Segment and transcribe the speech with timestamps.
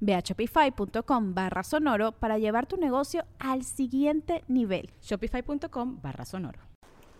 [0.00, 4.90] Ve a shopify.com barra sonoro para llevar tu negocio al siguiente nivel.
[5.02, 6.60] Shopify.com barra sonoro.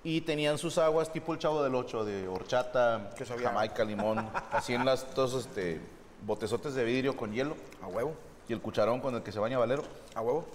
[0.05, 3.11] Y tenían sus aguas tipo el chavo del 8 de horchata,
[3.43, 4.19] jamaica, limón,
[4.53, 5.81] así en las dos este,
[6.25, 7.57] botezotes de vidrio con hielo.
[7.83, 8.15] A huevo.
[8.49, 9.83] Y el cucharón con el que se baña Valero.
[10.15, 10.47] A huevo.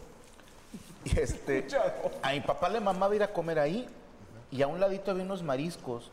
[1.06, 1.68] Y este,
[2.24, 3.88] a mi papá le mamaba ir a comer ahí
[4.54, 6.12] y a un ladito había unos mariscos.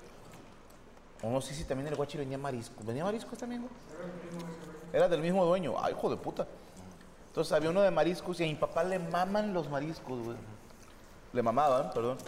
[1.22, 2.84] O no sé si también el guachi venía mariscos.
[2.84, 3.72] ¿Venía mariscos también, güey?
[4.92, 5.74] Era del mismo dueño.
[5.80, 6.46] Ay, hijo de puta.
[7.28, 10.36] Entonces había uno de mariscos y a mi papá le maman los mariscos, güey.
[11.32, 12.18] Le mamaban, perdón.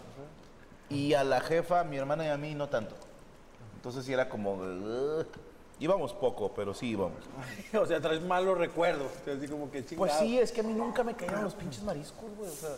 [0.88, 2.94] Y a la jefa, a mi hermana y a mí no tanto.
[3.76, 4.54] Entonces sí era como...
[4.54, 5.26] "Ugh".
[5.80, 7.18] íbamos poco, pero sí íbamos.
[7.74, 9.10] o sea, traes malos recuerdos.
[9.26, 10.06] Así como que chingado.
[10.06, 12.48] Pues sí, es que a mí nunca me caían los pinches mariscos, güey.
[12.48, 12.70] O sea,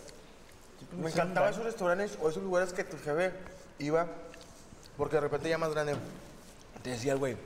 [0.79, 1.53] siempre Me hacían encantaban daño.
[1.53, 3.33] esos restaurantes o esos lugares que tu jefe
[3.79, 4.07] iba,
[4.97, 5.95] porque de repente ya más grande,
[6.83, 7.37] te decía el güey,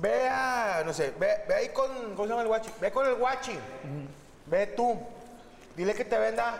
[0.00, 2.70] ve a, no sé, ve, ve ahí con, ¿cómo se llama el guachi?
[2.80, 3.58] Ve con el guachi,
[4.46, 4.98] ve tú,
[5.76, 6.58] dile que te venda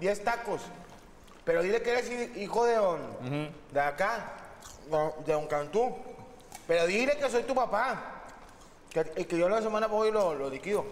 [0.00, 0.60] 10 tacos,
[1.44, 3.00] pero dile que eres hi- hijo de don,
[3.72, 4.32] de acá,
[5.26, 5.94] de don Cantú,
[6.66, 8.22] pero dile que soy tu papá,
[8.90, 10.84] que, y que yo la semana voy y lo, lo liquido.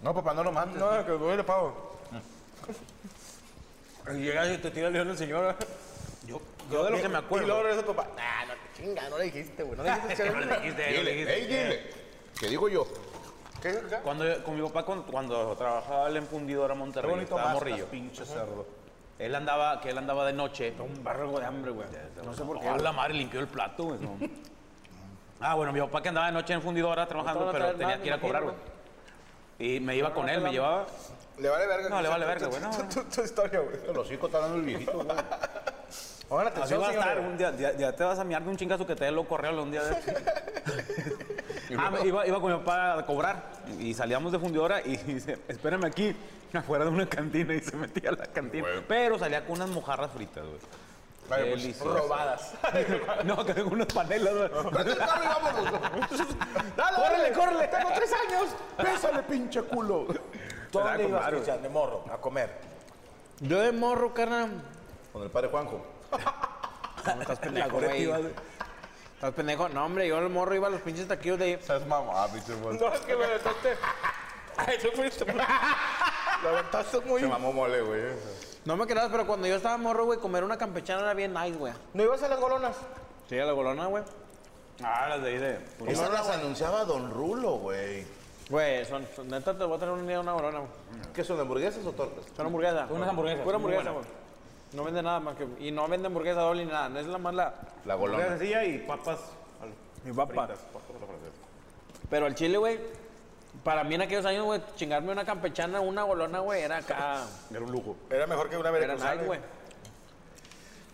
[0.00, 0.78] No, papá, no lo mandes.
[0.78, 1.96] No, que voy y le pago.
[4.10, 5.56] Y llega y te tira el león el señor.
[6.28, 6.40] Yo,
[6.70, 7.44] yo de lo que me acuerdo.
[7.44, 8.10] Y luego regresa tu papá.
[8.16, 9.76] Nah, no, te chinga, no le dijiste, güey.
[9.78, 10.30] No le dijiste.
[10.30, 11.34] No le dijiste, no le dijiste.
[11.34, 11.90] ey, dile.
[12.38, 12.86] ¿Qué digo yo?
[13.62, 14.00] ¿Qué acá?
[14.02, 17.86] Cuando, con mi papá, cuando, cuando trabajaba él en Fundidora Monterrey, estaba morrillo.
[17.86, 18.66] pinche cerdo.
[19.18, 20.72] Él andaba, que él andaba de noche.
[20.78, 21.88] Un barro de hambre, güey.
[22.24, 22.68] No sé por qué.
[22.68, 23.98] Oh, la madre limpió el plato, güey.
[24.00, 24.18] no.
[25.40, 27.64] Ah, bueno, mi papá que andaba de noche en Fundidora trabajando, No te van a
[27.66, 28.62] pero traer tenía nada, que ir a me cobrar, imagino,
[29.56, 29.76] güey.
[29.76, 30.86] Y me iba con él, me llevaba.
[31.38, 31.88] Le vale verga.
[31.88, 32.70] No, le vale verga, güey, no.
[32.70, 33.76] Tu, tu- tu historia, güey.
[33.88, 35.06] El hocico está dando el viejito, güey.
[36.28, 38.50] Pongan Así atención, va a estar, un día, ya, ya te vas a miar de
[38.50, 39.96] un chingazo que te dé lo correo un día de
[41.78, 43.42] Ah, me- iba, iba con mi papá a cobrar
[43.78, 46.14] y salíamos de fundidora y dice, espérame aquí,
[46.52, 48.66] afuera de una cantina y se metía a la cantina.
[48.86, 50.58] Pero salía con unas mojarras fritas, güey.
[51.28, 51.78] Pues.
[51.80, 52.54] Robadas.
[53.24, 54.32] No, que tengo unas panelas.
[54.34, 54.96] Dale,
[56.96, 57.68] Córrele, córrele.
[57.68, 58.46] Tengo tres años.
[58.78, 60.06] Pésale, pinche culo.
[60.70, 62.50] ¿Tú a dónde ibas, Cristian, de morro, a comer?
[63.40, 64.50] Yo de morro, carnal.
[65.12, 65.84] Con el padre Juanjo.
[66.10, 68.10] No, estás pendejo, güey.
[69.14, 69.68] Estás pendejo.
[69.68, 71.58] No, hombre, yo el morro iba a los pinches taquillos de...
[71.62, 72.78] Seas mamá, pinche güey.
[72.78, 73.76] No, es que me aventaste.
[74.56, 75.24] Ay, tú fuiste.
[76.42, 77.20] Lo aventaste muy.
[77.20, 78.02] Se mamó mole, güey.
[78.64, 81.56] No me creas, pero cuando yo estaba morro, güey, comer una campechana era bien nice,
[81.56, 81.72] güey.
[81.94, 82.76] ¿No ibas a las golonas?
[83.28, 84.04] Sí, a la golona, güey.
[84.82, 85.58] Ah, las de ahí de...
[85.88, 88.06] Esas las anunciaba Don Rulo, güey.
[88.50, 90.70] Güey, son, son- neta te voy a tener un día una golona, güey.
[91.12, 92.24] ¿Qué son, hamburguesas o tortas?
[92.36, 92.88] Son hamburguesas.
[92.90, 94.04] Unas hamburguesas, Pura hamburguesa, güey.
[94.72, 95.46] No vende nada más que...
[95.60, 96.88] Y no vende hamburguesa doble ni nada.
[96.88, 97.54] No es la más la...
[97.86, 98.28] La golona.
[98.28, 99.18] sencilla y papas
[100.02, 100.26] fritas.
[100.28, 100.58] papas.
[102.10, 102.78] Pero el chile, güey,
[103.64, 107.24] para mí en aquellos años, güey, chingarme una campechana, una golona, güey, era acá...
[107.50, 107.96] Era un lujo.
[108.10, 109.14] Era mejor que una Era veracruzana.
[109.14, 109.40] nice, güey.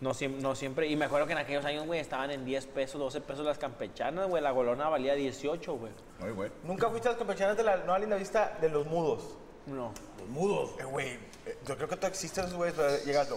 [0.01, 0.87] No, siem- no siempre.
[0.89, 3.59] Y me acuerdo que en aquellos años, güey, estaban en 10 pesos, 12 pesos las
[3.59, 4.43] campechanas, güey.
[4.43, 5.93] La golona valía 18, güey.
[6.21, 6.51] Muy güey.
[6.65, 9.37] ¿Nunca fuiste a las campechanas de la nueva linda vista de los mudos?
[9.67, 9.93] No.
[10.19, 10.73] Los mudos.
[10.79, 11.09] Eh, güey,
[11.47, 13.37] eh, yo creo que todavía existen esos güeyes, pero llegas tú.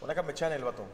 [0.00, 0.84] Una campechana el vato.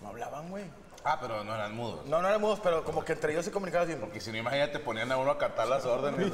[0.00, 0.64] No hablaban, güey.
[1.04, 2.06] Ah, pero no eran mudos.
[2.06, 3.98] No, no eran mudos, pero como que entre ellos se comunicaban así.
[3.98, 6.32] Porque si no, imagínate, ponían a uno a cantar las órdenes.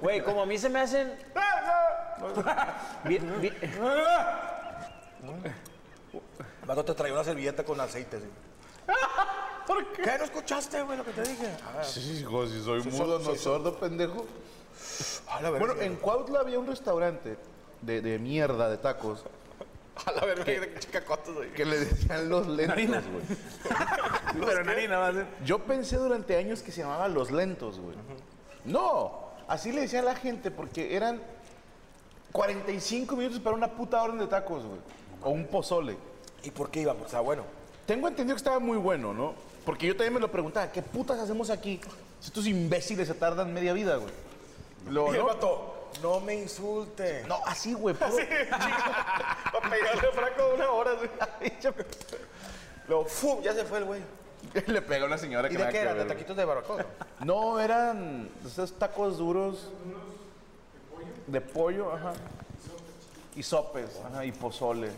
[0.00, 1.16] Güey, como a mí se me hacen...
[3.04, 3.52] Vi- vi-
[6.62, 8.26] El vato te traía una servilleta con aceite, así.
[9.66, 10.02] ¿Por qué?
[10.02, 11.48] ¿Qué no escuchaste, güey, lo que te dije?
[11.64, 14.26] Ah, Sí, hijo, si soy Sí, mudo, soy- no sordo, pendejo.
[15.28, 15.66] A la verga.
[15.66, 17.36] Bueno, en Cuautla había un restaurante
[17.82, 19.24] de, de mierda, de tacos,
[20.06, 21.52] A la verga, de chicacotos, güey.
[21.52, 23.24] que le decían los lentos, güey.
[24.44, 25.26] Pero harina va a ser.
[25.44, 27.96] Yo pensé durante años que se llamaba Los Lentos, güey.
[28.64, 31.20] No, así le decía a la gente porque eran
[32.32, 34.80] 45 minutos para una puta orden de tacos, güey.
[35.22, 35.96] O un pozole.
[36.42, 36.92] ¿Y por qué iba?
[36.92, 37.44] Porque estaba bueno.
[37.86, 39.34] Tengo entendido que estaba muy bueno, ¿no?
[39.64, 41.80] Porque yo también me lo preguntaba, ¿qué putas hacemos aquí?
[42.20, 44.12] Si estos imbéciles se tardan media vida, güey.
[44.90, 47.24] Lo, Y el no, vato, no me insulte.
[47.26, 47.94] no, así, güey.
[47.94, 48.10] puro-
[49.52, 50.90] Para pegarle a Franco de una hora.
[52.88, 53.40] Luego, ¡fum!
[53.42, 54.02] Ya se fue el güey.
[54.66, 55.98] Le pega a una señora ¿Y que de nada qué que eran?
[55.98, 56.84] ¿De taquitos de barbacoa?
[57.20, 59.70] No, eran esos tacos duros.
[61.26, 62.12] De pollo, ajá.
[63.34, 64.90] Y sopes, ajá, y pozole.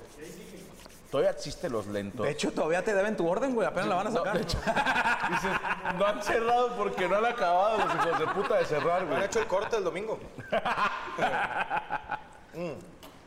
[1.17, 2.27] Todavía existen los lentos.
[2.27, 3.67] De hecho, todavía te deben tu orden, güey.
[3.67, 4.35] Apenas la van a No, sacar.
[4.37, 4.59] de hecho,
[5.31, 5.49] dice,
[5.97, 9.25] no han cerrado porque no han acabado los hijos de puta de cerrar, Han güey.
[9.25, 10.19] hecho el corte el domingo.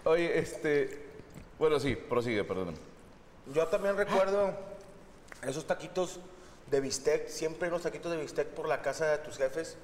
[0.05, 1.03] Oye, este.
[1.57, 2.75] Bueno, sí, prosigue, perdón.
[3.55, 4.53] Yo también recuerdo
[5.41, 6.19] esos taquitos
[6.67, 7.27] de bistec.
[7.27, 9.77] Siempre hay unos taquitos de bistec por la casa de tus jefes.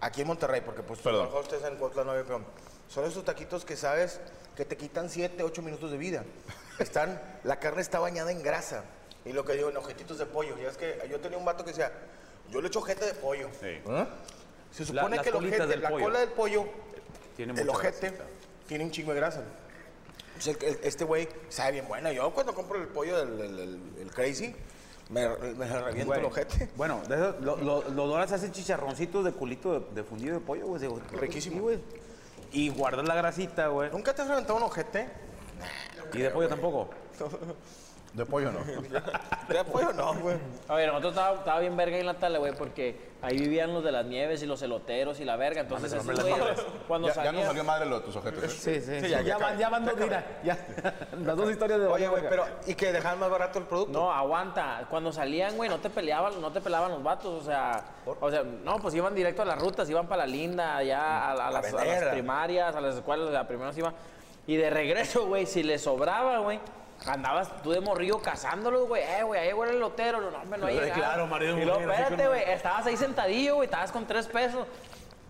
[0.00, 1.22] Aquí en Monterrey, porque pues Perdón.
[1.22, 2.40] a lo mejor ustedes en Cuautla no pero
[2.88, 4.20] son esos taquitos que sabes
[4.56, 6.22] que te quitan 7, 8 minutos de vida.
[6.78, 8.84] Están, la carne está bañada en grasa.
[9.24, 10.56] Y lo que digo, en ojetitos de pollo.
[10.58, 11.92] Ya es que yo tenía un vato que decía,
[12.50, 13.48] yo le echo ojete de pollo.
[13.88, 14.06] ¿Ah?
[14.72, 16.04] Se supone que el ojete, la pollo.
[16.04, 16.64] cola del pollo,
[17.36, 18.12] Tiene el ojete,
[18.66, 19.42] tiene un chingo de grasa.
[20.36, 22.10] Entonces, el- este güey sabe bien bueno.
[22.12, 24.54] Yo cuando compro el pollo del el, el- el Crazy,
[25.10, 26.68] me, me reviento Güey, el ojete.
[26.76, 30.40] Bueno, de eso, lo, lo, lo doras hacen chicharroncitos de culito de, de fundido de
[30.40, 30.80] pollo, güey.
[31.12, 31.56] Riquísimo.
[31.56, 31.78] sí, güey.
[32.52, 33.90] Y guardas la grasita, güey.
[33.90, 35.08] ¿Nunca te has reventado un ojete?
[36.14, 36.90] Y de pollo tampoco.
[38.12, 38.58] De pollo no.
[39.48, 40.36] De pollo no, güey.
[40.66, 43.72] A ver, nosotros estaba, estaba bien verga ahí en la tala, güey, porque ahí vivían
[43.72, 45.60] los de las nieves y los eloteros y la verga.
[45.60, 48.42] Entonces, esos güeyes, cuando Ya, ya no salió madre lo de tus objetos.
[48.42, 48.48] ¿eh?
[48.48, 49.08] Sí, sí.
[49.08, 50.40] ya, ya, ya van, ya van dos, mira.
[50.42, 50.58] Ya.
[51.24, 52.44] Las dos historias de Oye, güey, Verga.
[52.46, 53.92] pero ¿y que dejaban más barato el producto?
[53.96, 54.86] No, aguanta.
[54.90, 58.42] Cuando salían, güey, no te peleaban, no te pelaban los vatos, o sea, o sea,
[58.42, 61.72] no, pues iban directo a las rutas, iban para la linda, allá a, a las,
[61.72, 63.94] a las primarias, a las escuelas, o sea, primero se iban.
[64.46, 66.60] Y de regreso, güey, si les sobraba, güey,
[67.06, 70.66] andabas tú de morrillo cazándolos, güey, eh, güey, ahí llegó el elotero, no, hombre, no
[70.66, 70.94] ha llegado.
[70.94, 74.66] claro, marido, Y luego, espérate, güey, estabas ahí sentadillo, güey, estabas con tres pesos.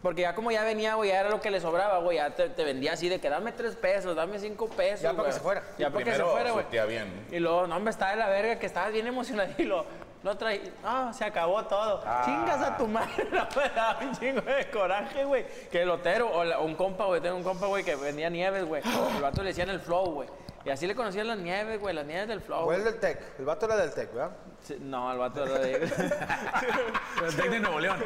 [0.02, 2.48] Porque ya como ya venía, güey, ya era lo que le sobraba, güey, ya te,
[2.48, 5.02] te vendía así de que dame tres pesos, dame cinco pesos.
[5.02, 5.62] Ya para que se fuera.
[5.78, 6.88] Ya para que se Primero fuera, güey.
[6.88, 7.26] bien.
[7.30, 9.84] Y luego, no, hombre, estaba de la verga, que estabas bien emocionado y lo,
[10.22, 12.02] no traí, no, se acabó todo.
[12.24, 15.46] Chingas a tu madre, no me daba un chingo de coraje, güey.
[15.70, 18.64] Que el lotero, o, la- un compa, güey, tengo un compa, güey, que vendía nieves,
[18.64, 18.82] güey.
[19.16, 20.28] El vato le decían el flow, güey.
[20.62, 22.68] Y así le conocían las nieves, güey, las nieves del flow.
[22.68, 23.38] O el del Tec.
[23.38, 24.36] El vato era del Tec, ¿verdad?
[24.62, 25.72] Sí, No, el vato era de...
[27.24, 27.98] El Tec de Nuevo León.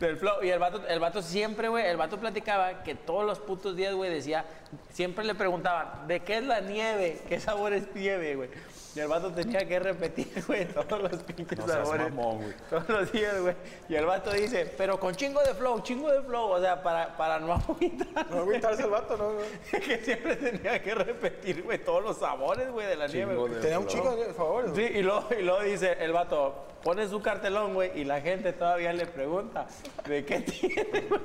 [0.00, 0.42] Del flow.
[0.42, 3.94] Y el vato, el vato siempre, güey, el vato platicaba que todos los putos días,
[3.94, 4.44] güey, decía,
[4.90, 7.20] siempre le preguntaban, ¿de qué es la nieve?
[7.28, 8.48] ¿Qué sabor es nieve, güey?
[8.94, 12.10] Y el vato tenía que repetir, güey, todos los pinches No seas sabores.
[12.12, 12.54] mamón.
[12.70, 13.54] Todos los días, güey.
[13.88, 17.16] Y el vato dice, pero con chingo de flow, chingo de flow, o sea, para,
[17.16, 18.30] para no agüitar.
[18.30, 19.34] No agüitarse el vato, ¿no?
[19.34, 19.46] güey?
[19.84, 23.60] que siempre tenía que repetir, güey, todos los sabores, güey, de la nieve, güey.
[23.60, 24.72] Tenía un chingo de favores.
[24.74, 28.52] Sí, y luego, y luego dice el vato, pone su cartelón, güey, y la gente
[28.52, 29.66] todavía le pregunta,
[30.06, 31.08] ¿de qué tiene?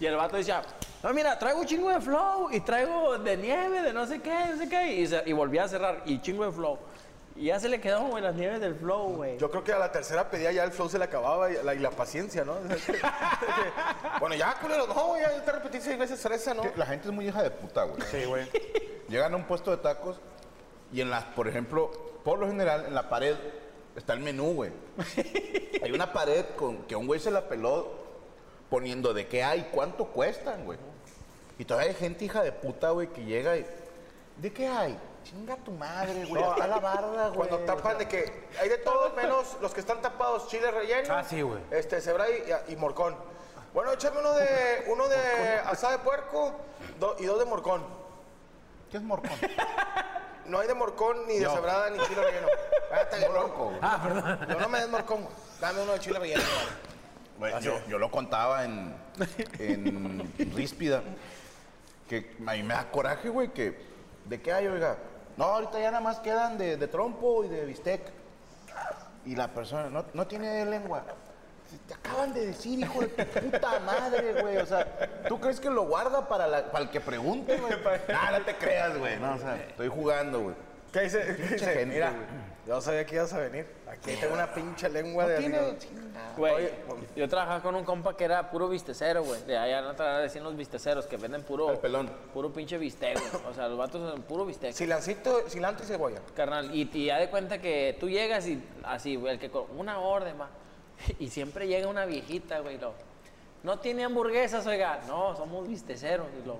[0.00, 0.62] Y el vato decía,
[1.02, 4.46] no, mira, traigo un chingo de flow, y traigo de nieve, de no sé qué,
[4.50, 6.78] no sé qué, y, se- y volvía a cerrar, y chingo de flow.
[7.36, 9.36] Y ya se le quedó, güey, las nieves del flow, güey.
[9.36, 11.74] Yo creo que a la tercera pedida ya el flow se le acababa y la,
[11.74, 12.54] y la paciencia, ¿no?
[14.20, 16.62] bueno, ya, culero, no, güey, ya te repetí seis veces fresa, ¿no?
[16.76, 18.00] La gente es muy hija de puta, güey.
[18.10, 18.48] Sí, güey.
[19.08, 20.18] Llegan a un puesto de tacos
[20.92, 21.90] y en las, por ejemplo,
[22.24, 23.36] por lo general, en la pared
[23.96, 24.72] está el menú, güey.
[25.82, 27.88] Hay una pared con que un güey se la peló
[28.68, 30.78] poniendo de qué hay, cuánto cuestan, güey.
[31.58, 33.66] Y todavía hay gente hija de puta, güey, que llega y.
[34.36, 34.98] ¿De qué hay?
[35.24, 36.42] Chinga tu madre, güey.
[36.42, 37.48] No, Está la barda, güey.
[37.48, 41.14] Cuando tapan de que hay de todo menos los que están tapados, chile relleno.
[41.14, 41.60] Ah, sí, güey.
[41.70, 43.14] Este, cebray y, y morcón.
[43.74, 45.16] Bueno, échame uno de, uno de
[45.66, 46.52] asada de puerco
[46.98, 47.84] do- y dos de morcón.
[48.90, 49.30] ¿Qué es morcón?
[50.50, 52.48] No hay de morcón, ni de cebrada, ni chile relleno.
[52.92, 53.78] Ah, está bien, Loco, güey.
[53.80, 54.48] Ah, perdón.
[54.48, 55.28] Yo no me des morcón.
[55.60, 56.42] Dame uno de chile relleno.
[57.38, 58.94] Güey, yo, yo lo contaba en,
[59.58, 61.02] en Ríspida,
[62.08, 63.80] que a mí me da coraje, güey, que
[64.26, 64.98] ¿de qué hay, oiga?
[65.36, 68.02] No, ahorita ya nada más quedan de, de trompo y de bistec.
[69.24, 71.04] Y la persona, no, no tiene lengua.
[71.86, 74.56] Te acaban de decir, hijo de tu puta madre, güey.
[74.58, 74.86] O sea,
[75.28, 77.74] ¿tú crees que lo guarda para, la- para el que pregunte, güey?
[78.08, 79.18] Ah, no te creas, güey.
[79.18, 80.54] No, o sea, estoy jugando, güey.
[80.92, 81.36] ¿Qué dice?
[81.36, 81.66] ¿Qué dice?
[81.66, 82.22] gente, Mira, güey.
[82.66, 83.64] yo sabía que ibas a venir.
[83.88, 85.38] Aquí tengo una pinche lengua de...
[85.38, 85.58] Tiene...
[86.36, 86.70] Güey,
[87.14, 89.40] yo trabajaba con un compa que era puro vistecero, güey.
[89.44, 91.70] De allá no te decían los visteceros, que venden puro...
[91.70, 92.10] El pelón.
[92.34, 93.44] Puro pinche bistec, güey.
[93.50, 94.72] O sea, los vatos son puro bistec.
[94.74, 96.20] Cilancito, cilantro y cebolla.
[96.34, 100.00] Carnal, y, y ya de cuenta que tú llegas y así, güey, el que una
[100.00, 100.48] orden, ma.
[101.18, 102.92] Y siempre llega una viejita, güey, lo.
[103.62, 105.00] No tiene hamburguesas, oiga.
[105.06, 106.56] No, somos visteceros, y lo.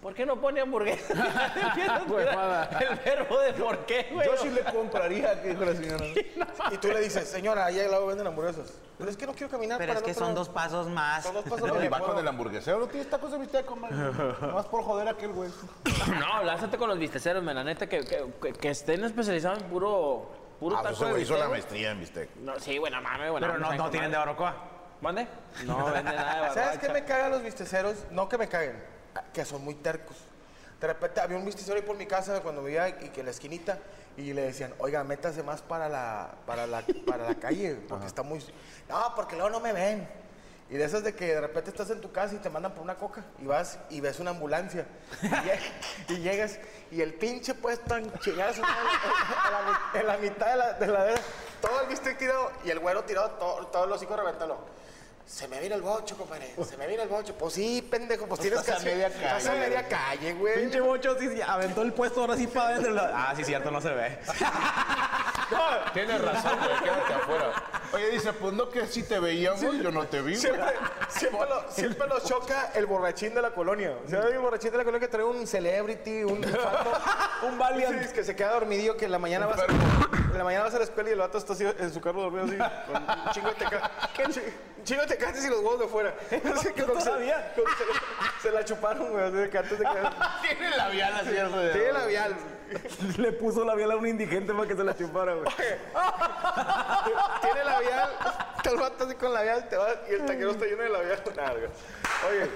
[0.00, 1.12] ¿por qué no pone hamburguesa?
[2.80, 4.26] el verbo de por qué, güey.
[4.26, 6.04] Yo sí le compraría, que dijo la señora.
[6.70, 8.72] Y tú le dices, señora, ahí al lado venden hamburguesas.
[8.98, 11.22] Pero es que no quiero caminar Pero para es que son dos pasos más.
[11.24, 11.84] Son dos pasos No, más.
[11.84, 12.78] y va con el hamburguesero.
[12.78, 13.96] No tienes tacos de bistec, compadre.
[13.96, 15.50] Nomás por joder a aquel güey.
[16.18, 19.68] No, lázate con los visteceros, men, la neta, que, que, que- que estén especializados en
[19.68, 20.30] puro,
[20.60, 22.36] puro Ah, pues taco de güey hizo la maestría en bistec.
[22.36, 23.40] No, sí, no mames, güey.
[23.40, 24.54] Pero no, no tienen de barbacoa.
[25.00, 25.26] ¿Mande?
[25.64, 27.96] No venden nada de ¿Sabes qué me cagan los visteceros?
[28.10, 28.80] No que me caguen,
[29.32, 30.16] que son muy tercos.
[30.78, 33.32] De repente había un vistecero ahí por mi casa cuando vivía y que en la
[33.32, 33.78] esquinita
[34.16, 38.22] y le decían, oiga, métase más para la, para la, para la calle, porque está
[38.22, 38.38] muy...
[38.88, 40.08] No, porque luego no me ven.
[40.70, 42.82] Y de esas de que de repente estás en tu casa y te mandan por
[42.84, 44.86] una coca y vas y ves una ambulancia
[45.20, 45.72] y, lleg-
[46.08, 46.58] y llegas
[46.92, 51.04] y el pinche pues tan chingazo en, la, en la mitad de la, de la
[51.06, 51.20] de-
[51.60, 54.58] todo el bistec tirado y el güero tirado, todo, todos los hijos reventalo.
[55.26, 56.54] Se me viene el bocho, compadre.
[56.68, 57.34] Se me viene el bocho.
[57.36, 59.60] Pues sí, pendejo, pues tienes que a media Estás a calle.
[59.60, 60.54] media calle, güey.
[60.54, 63.00] Pinche bocho, sí, sí, aventó el puesto ahora sí para adentro.
[63.14, 64.18] Ah, sí, cierto, no se ve.
[65.94, 66.78] Tienes razón, güey.
[66.80, 67.52] Quédate afuera.
[67.92, 70.36] Oye, dice, pues no que si te veíamos, yo no te vi.
[70.36, 70.62] Siempre,
[71.08, 73.96] siempre, lo, siempre lo choca el borrachín de la colonia.
[74.04, 76.92] O sea, hay un borrachín de la colonia que trae un celebrity, un infarto,
[77.46, 78.02] un Valiant.
[78.02, 80.74] Sí, que se queda dormidillo, que en la mañana vas a, en la mañana vas
[80.74, 82.56] a la escuela y el vato está así en su carro dormido así,
[82.86, 84.36] con un chingo de tecates.
[84.78, 86.14] Un chingo de tecates y los huevos de fuera.
[86.54, 87.52] Así que como que se, se, la-
[88.42, 89.90] se la chuparon, güey, así de que antes de que...
[90.48, 91.72] Tiene labial así alrededor.
[91.74, 92.36] Sí, labial.
[93.18, 95.46] Le puso la biela a un indigente para que se la chupara, güey.
[97.42, 98.10] Tiene labial,
[98.64, 101.22] el vato así con labial, te vas y el taquero está lleno de labial.
[101.36, 101.68] Nada, güey.
[102.30, 102.50] Oye,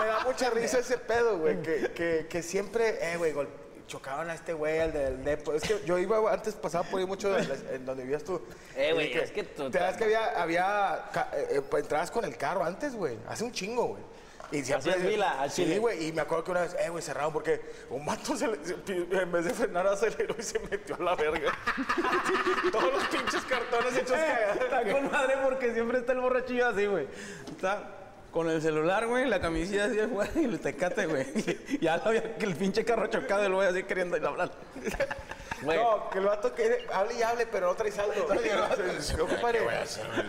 [0.00, 3.48] me da mucha risa ese pedo, güey, que, que, que siempre, eh, güey, gol-
[3.90, 5.52] chocaban a este güey, al del depo.
[5.52, 8.40] Es que yo iba, antes pasaba por ahí mucho en, donde vivías tú.
[8.76, 12.24] Eh, güey, es que tú- Te das que había, había eh, eh, pues, entrabas con
[12.24, 14.02] el carro antes, güey, hace un chingo, güey.
[14.52, 15.78] Y siempre, fila, al Sí, chile.
[15.78, 18.58] güey, y me acuerdo que una vez, eh, güey, cerrado porque un vato se le-
[19.22, 21.52] en vez de frenar aceleró y se metió a la verga.
[22.72, 24.56] Todos los pinches cartones hechos cagadas.
[24.60, 27.06] Está con madre porque siempre está el borrachillo así, güey.
[27.48, 27.96] Está
[28.32, 31.26] con el celular, güey, la camisilla así afuera y el tecate, güey.
[31.80, 34.50] Ya lo había que el pinche carro chocado el güey así queriendo ir a hablar.
[35.62, 38.14] No, que el vato que hable y hable, pero no trae saldo.
[38.16, 39.60] No, compadre,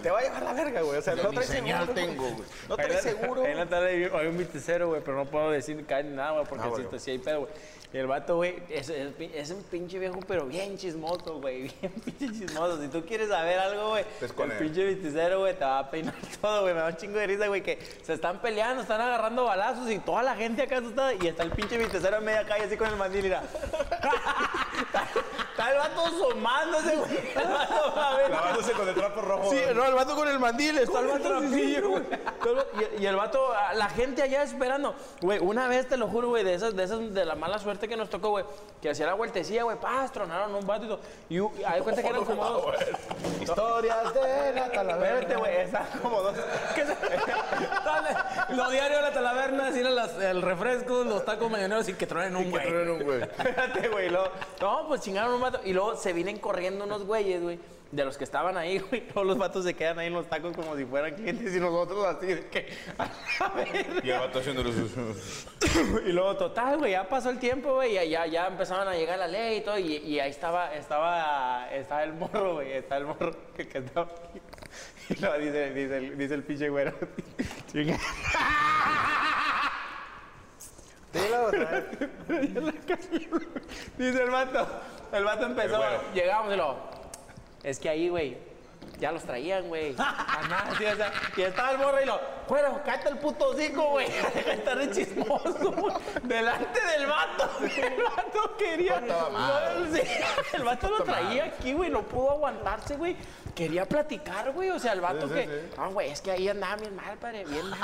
[0.04, 0.98] te va a llevar la verga, güey.
[0.98, 1.94] O sea, no Ni trae señal seguro.
[1.94, 2.44] tengo, güey.
[2.68, 3.46] No trae seguro.
[3.46, 6.32] En la tarde hay hay un vistecero, güey, pero no puedo decir cae ni nada,
[6.32, 7.52] güey, porque Ah, sí hay pedo, güey.
[7.94, 11.92] Y el vato, güey, es, es, es un pinche viejo, pero bien chismoso, güey, bien
[12.06, 12.82] pinche chismoso.
[12.82, 14.58] Si tú quieres saber algo, güey, el él.
[14.58, 16.74] pinche vistecero, güey, te va a peinar todo, güey.
[16.74, 20.00] Me da un chingo de risa, güey, que se están peleando, están agarrando balazos y
[20.00, 22.88] toda la gente acá asustada y está el pinche vistecero en media calle así con
[22.88, 23.44] el mandil, mira.
[25.62, 27.12] está, el vato asomándose, güey.
[27.42, 28.30] El vato va a ver.
[28.32, 29.50] Lavándose con el trapo rojo.
[29.52, 30.78] Sí, no, el vato con el mandil.
[30.78, 32.04] Está el vato Sí, güey.
[32.98, 34.96] Y, y el vato, a la gente allá esperando.
[35.22, 37.88] Güey, una vez te lo juro, güey, de esas, de esas, de la mala suerte
[37.88, 38.46] que nos tocó, güey,
[38.82, 41.00] que hacía la vueltecilla, güey, paz, tronaron un vato y todo.
[41.30, 42.76] Y hay cuenta que eran como dos.
[43.42, 45.20] Historias de la talavera.
[45.20, 46.36] Espérate, güey, estaban como dos.
[46.76, 46.96] ¿Qué se-
[47.86, 48.18] Dale,
[48.56, 52.50] Lo diario de la talaverna, las- el refresco, los tacos mañaneros y que tronen un
[52.52, 52.64] güey.
[53.22, 54.10] Espérate, güey.
[54.10, 54.32] luego-
[54.62, 55.62] No, pues chingaron un vato.
[55.64, 57.60] Y luego se vienen corriendo unos güeyes, güey.
[57.92, 59.02] De los que estaban ahí, güey.
[59.14, 62.06] Todos los vatos se quedan ahí en los tacos como si fueran clientes y nosotros
[62.06, 62.70] así de que.
[62.98, 64.02] A ver.
[64.04, 64.92] Y el vato haciéndole sus...
[66.06, 69.20] Y luego, total, güey, ya pasó el tiempo, güey, ya, ya, ya empezaban a llegar
[69.20, 73.08] la ley y todo, y, y ahí estaba, estaba, estaba el morro, güey, estaba el
[73.08, 74.08] morro que, que estaba...
[75.10, 76.94] Y luego dice, dice, el, dice el pinche güero,
[77.72, 77.98] chinga.
[83.98, 84.66] Dice el vato,
[85.12, 85.82] el vato empezó,
[86.14, 86.78] llegamos y lo,
[87.64, 88.38] es que ahí, güey,
[89.00, 89.96] ya los traían, güey.
[91.38, 92.20] Y estaba el morro y lo,
[92.52, 94.08] bueno, cállate el puto hocico, güey.
[94.34, 95.94] Deja de estar de chismoso, güey.
[96.24, 97.50] Delante del vato.
[97.62, 99.00] El vato quería.
[99.00, 100.02] No, sí,
[100.54, 101.90] el vato lo traía aquí, güey.
[101.90, 103.16] No pudo aguantarse, güey.
[103.56, 104.70] Quería platicar, güey.
[104.70, 105.70] O sea, el vato que.
[105.78, 107.80] Ah, güey, es que ahí andaba bien mal, padre, bien mal.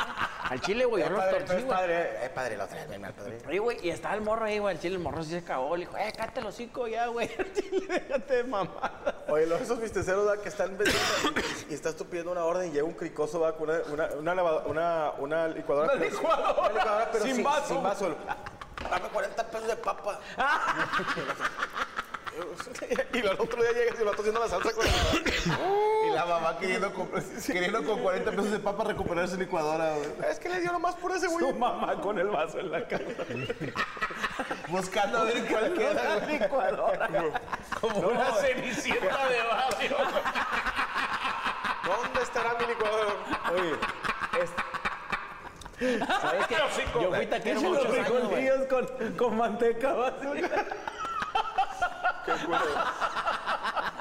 [0.50, 1.68] Al chile, güey, yo Padre, torcí, güey.
[1.68, 3.38] padre, es padre, lo traes bien mal, padre.
[3.48, 4.76] Oye, güey, y estaba el morro ahí, güey.
[4.76, 5.78] El chile, el morro sí se cagó.
[5.78, 7.30] Le dijo, eh, cállate el hocico ya, güey.
[7.40, 8.70] Al chile, déjate de.
[9.30, 12.86] Oye, los esos visteceros que están vendiendo y estás tú pidiendo una orden y llega
[12.86, 13.58] un cricoso ¿verdad?
[13.58, 15.94] con una, una, una, lavado- una, una licuadora.
[15.94, 16.54] Una licuadora.
[16.60, 17.68] una licuadora, pero Sin sin, vaso.
[17.68, 18.16] Sin vaso.
[18.90, 20.20] Dame 40 pesos de papa.
[23.14, 24.94] y el otro día llegas y lo haciendo la salsa con el...
[26.08, 30.30] Y la mamá queriendo, comprar- queriendo con 40 pesos de papa recuperar su licuadora, güey.
[30.30, 31.40] Es que le dio nomás por ese güey.
[31.40, 33.04] Su mamá con el vaso en la cara.
[34.68, 36.40] Buscando a ver cuál queda, güey.
[36.40, 37.10] licuadora.
[37.82, 39.98] Como una cenicienta de barrio.
[41.86, 43.14] ¿Dónde estará mi licuadora?
[43.52, 43.76] Oye,
[45.80, 46.56] ¿Sabes qué?
[47.02, 48.48] Yo fui taquero Echen los muchos años, güey.
[48.48, 50.28] frijolillos con, con manteca, va, así.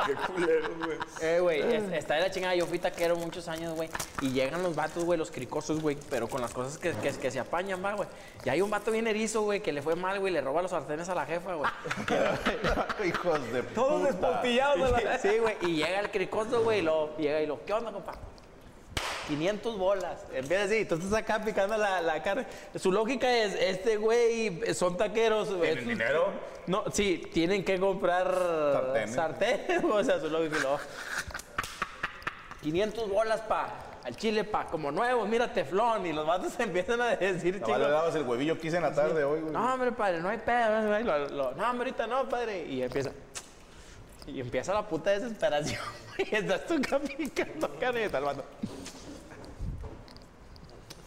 [0.06, 0.98] Qué culero, güey.
[1.20, 2.54] Eh, güey, es- está de la chingada.
[2.54, 3.88] Yo fui taquero muchos años, güey.
[4.20, 5.96] Y llegan los vatos, güey, los cricosos, güey.
[6.10, 8.08] Pero con las cosas que, que, que se apañan, va, güey.
[8.44, 10.32] Y hay un vato bien erizo, güey, que le fue mal, güey.
[10.32, 11.68] Le roba los sartenes a la jefa, güey.
[13.08, 15.18] Hijos de Todos despotillados a la...
[15.18, 15.56] Sí, güey.
[15.62, 16.78] Y llega el cricoso, güey.
[16.78, 18.12] Y lo llega y lo, ¿qué onda, compa?
[19.26, 20.20] 500 bolas.
[20.32, 22.46] Empieza así, tú estás acá picando la, la carne.
[22.76, 25.48] Su lógica es, este güey, son taqueros.
[25.48, 26.32] ¿Tienen estos- dinero?
[26.66, 28.26] No, sí, tienen que comprar
[28.72, 29.14] Sartenes.
[29.14, 29.84] sartenes.
[29.90, 30.78] o sea, su lógica lo...
[32.62, 33.68] 500 bolas, pa.
[34.04, 34.66] Al chile, pa.
[34.66, 36.06] Como nuevos, mira, teflón.
[36.06, 37.90] Y los vatos empiezan a decir, Nada más le chicos.
[37.90, 39.52] dabas el huevillo que hice en la tarde hoy, güey.
[39.52, 40.82] No, hombre, padre, no hay pedo.
[40.82, 42.64] No, hay- lo- lo- no, hombre, ahorita no, padre.
[42.66, 43.10] Y empieza.
[44.26, 45.80] Y empieza la puta desesperación.
[46.18, 46.80] Y estás tú
[47.18, 48.42] picando carne y el vato.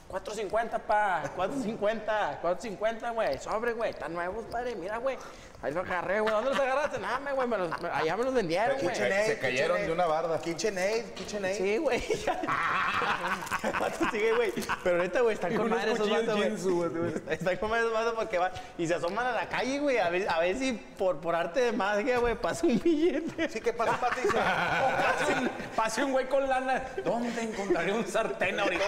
[0.10, 1.24] 4.50, pa.
[1.38, 2.42] 4.50.
[2.42, 3.38] 4.50, güey.
[3.38, 3.92] Sobre, güey.
[3.92, 4.76] Están nuevos, padre.
[4.76, 5.18] Mira, güey.
[5.62, 6.34] Ahí los agarré, güey.
[6.34, 7.00] ¿Dónde los agarraste?
[7.00, 7.48] Nada, güey.
[7.48, 8.96] me los- me- allá me los vendieron, güey.
[8.96, 10.40] Se cayeron de una barda.
[10.40, 11.58] KitchenAid, KitchenAid.
[11.58, 12.02] Sí, güey.
[14.12, 14.54] Sigue, güey.
[14.84, 17.14] Pero ahorita, güey, están con madre esos vatos, güey.
[17.30, 19.98] Están con madre esos vatos porque van y se asoman a la calle, güey.
[19.98, 23.50] A ver, a ver si por, por arte de magia, güey, pasa un billete.
[23.50, 24.22] Sí, ¿qué pasó, Pati?
[24.22, 26.84] Dice, Pase un, pase un güey con lana.
[27.04, 28.86] ¿Dónde encontraré un sartén ahorita?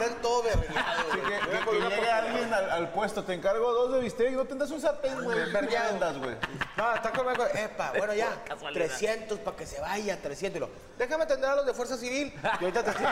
[0.00, 0.78] Sartén todo vergueado.
[0.78, 1.40] Así güey.
[1.40, 4.34] que, que, con que llegue alguien al, al puesto, te encargo dos de bistec y
[4.36, 5.38] no tendrás un sartén, güey.
[5.68, 6.36] ¿Qué andas, güey?
[6.76, 7.44] No, está conmigo.
[7.54, 8.28] Epa, bueno, ya.
[8.72, 10.56] 300 para que se vaya, 300.
[10.56, 12.32] Y lo, déjame atender a los de Fuerza Civil.
[12.42, 12.90] Y ahorita te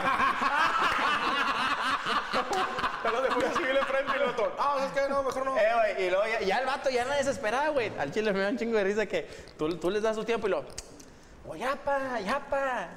[3.05, 4.53] A los de Fuerza Civil enfrente y el otro.
[4.57, 5.57] No, es que no, mejor no.
[5.59, 7.93] Eh, güey, y luego ya, ya el vato ya no desesperada, güey.
[7.99, 10.47] Al chile me da un chingo de risa que tú, tú les das su tiempo
[10.47, 10.65] y lo.
[11.47, 12.89] Oh, ya, pa, ya, pa.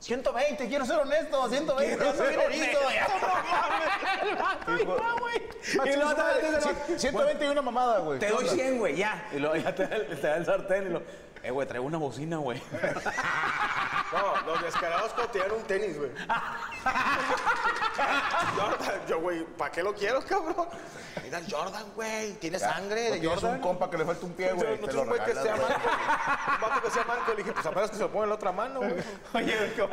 [0.00, 4.30] 120, quiero ser honesto, 120, ya soy bien erizo, ya no mames.
[4.30, 5.92] El vato, güey.
[5.92, 6.14] Y luego
[6.86, 8.18] te 121 mamada, güey.
[8.18, 9.28] Te doy 100, güey, ya.
[9.34, 11.02] Y luego ya te da el sartén y lo...
[11.42, 12.62] Eh, güey, traigo una bocina, güey.
[14.12, 16.10] No, los descarados cuando tiran un tenis, güey.
[18.56, 20.66] Jordan, yo, güey, ¿para qué lo quiero, cabrón?
[21.22, 22.32] Mira el Jordan, güey.
[22.34, 23.54] Tiene sangre No de tienes Jordan.
[23.56, 24.80] un compa que le falta un pie, güey.
[24.80, 25.80] no te un güey que sea regalas, manco.
[25.84, 25.94] güey.
[26.56, 27.30] Un vato que sea manco.
[27.30, 28.94] Le dije, pues apenas que se lo ponga en la otra mano, güey.
[29.34, 29.88] Oye, como,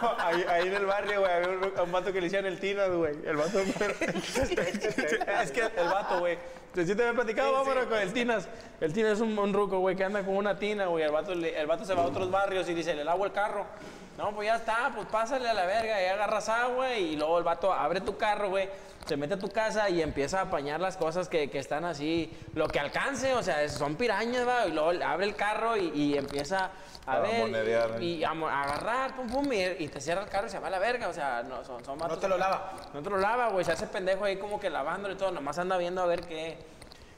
[0.00, 2.58] como ahí, ahí en el barrio, güey, había un, un vato que le hicieron el
[2.58, 3.14] Tinas, güey.
[3.26, 6.38] El vato, es que el vato, güey.
[6.74, 8.48] Si te había platicado, vámonos con el Tinas.
[8.80, 11.04] El Tinas es un, un ruco, güey, que anda con una tina, güey.
[11.04, 13.66] El vato, el vato se va a otros barrios y dice, le lavo el carro.
[14.16, 17.44] No, pues ya está, pues pásale a la verga, y agarras agua y luego el
[17.44, 18.68] vato abre tu carro, güey,
[19.06, 22.30] se mete a tu casa y empieza a apañar las cosas que, que están así,
[22.54, 26.18] lo que alcance, o sea, son pirañas, va, y luego abre el carro y, y
[26.18, 26.70] empieza
[27.06, 27.32] a A ver
[28.02, 30.50] y, y a, mo- a agarrar, pum, pum, y, y te cierra el carro y
[30.50, 32.72] se va a la verga, o sea, no, son, son vatos te lo lava.
[32.94, 35.58] No te lo lava, güey, se hace pendejo ahí como que lavándolo y todo, nomás
[35.58, 36.56] anda viendo a ver qué,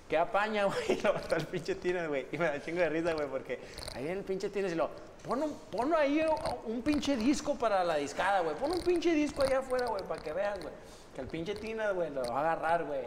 [0.09, 2.89] qué apaña, güey, y luego está el pinche Tines, güey, y me da chingo de
[2.89, 3.61] risa, güey, porque
[3.95, 4.89] ahí viene el pinche Tines y lo,
[5.27, 6.21] pon, un, pon ahí
[6.67, 10.03] un, un pinche disco para la discada, güey, pon un pinche disco allá afuera, güey,
[10.05, 10.73] para que veas, güey.
[11.15, 13.01] Que el pinche Tina, güey, lo va a agarrar, güey.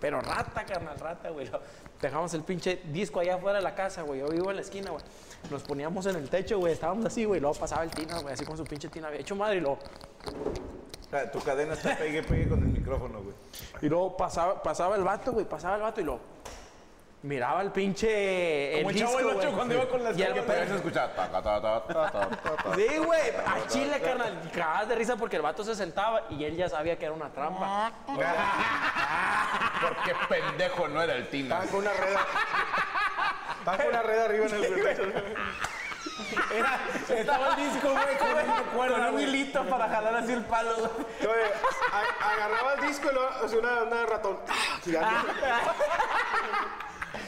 [0.00, 1.46] Pero rata, carnal, rata, güey.
[1.48, 1.60] lo-
[2.00, 4.20] Dejamos el pinche disco allá afuera de la casa, güey.
[4.20, 5.02] Yo vivo en la esquina, güey.
[5.50, 6.72] Nos poníamos en el techo, güey.
[6.74, 7.40] Estábamos así, güey.
[7.40, 9.08] Luego pasaba el Tina, güey, así con su pinche Tina.
[9.08, 9.78] Había hecho madre y luego...
[11.12, 13.34] Ah, Tu cadena está pegue, pegue con el micrófono, güey.
[13.82, 16.18] Y luego pasaba, pasaba el vato, güey, pasaba el vato y lo
[17.24, 18.74] miraba el pinche.
[18.78, 20.54] Como el Chavo del cuando iba con las Y el- carretas.
[20.54, 21.12] Pero se escucha.
[21.14, 22.74] ta, ta, ta, ta, ta, ta, ta, ta.
[22.76, 24.50] Sí, güey, a Chile, carnal.
[24.52, 27.30] Cagabas de risa porque el vato se sentaba y él ya sabía que era una
[27.30, 27.92] trampa.
[29.80, 31.62] Porque pendejo no era el Tina.
[31.62, 32.16] Estaban con una red.
[33.58, 35.02] Estaban con una red arriba en el techo.
[36.54, 36.78] Era,
[37.20, 40.74] estaba el disco, güey, con, un- con un hilito para jalar así el palo.
[40.76, 40.90] güey.
[41.32, 41.52] Oye,
[42.20, 44.38] agarraba el disco y luego hacía una, una de ratón.
[44.84, 45.32] Gigante.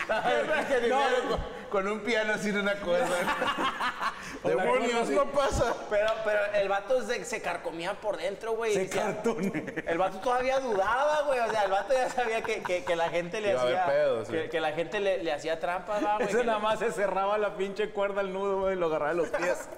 [0.09, 1.41] No, con,
[1.71, 3.07] con un piano sin una cuerda.
[4.45, 5.75] Demonios, no pasa.
[5.91, 8.75] Pero, pero el vato se, se carcomía por dentro, güey.
[8.75, 9.75] Se cartone.
[9.87, 11.41] El vato todavía dudaba, güey.
[11.41, 13.87] O sea, el vato ya sabía que, que, que la gente le Iba hacía.
[13.87, 14.33] pedo, sí.
[14.33, 16.29] que, que la gente le, le hacía trampas, güey.
[16.29, 18.87] Ese que nada le- más se cerraba la pinche cuerda al nudo, güey, y lo
[18.87, 19.69] agarraba de los pies.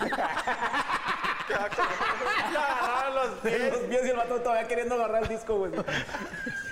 [1.54, 5.72] agarraban los los pies y el vato todavía queriendo agarrar el disco, güey.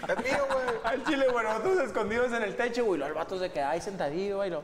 [0.09, 0.67] Es mío, güey.
[0.85, 3.03] Al chile, bueno, nosotros escondidos en el techo, güey.
[3.03, 4.51] El vato se quedaba ahí sentadillo, güey.
[4.51, 4.63] lo-